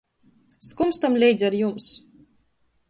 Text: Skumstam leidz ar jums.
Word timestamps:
Skumstam 0.69 1.19
leidz 1.23 1.45
ar 1.49 1.59
jums. 1.61 1.93